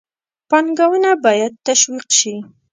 [0.49, 2.33] پانګونه باید تشویق شي.